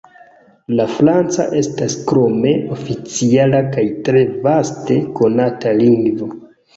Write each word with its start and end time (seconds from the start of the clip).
La 0.77 0.85
franca 0.91 1.43
estas 1.57 1.95
krome 2.11 2.53
oficiala 2.75 3.59
kaj 3.75 3.83
tre 4.07 4.23
vaste 4.47 4.97
konata 5.21 5.75
lingvo. 5.83 6.31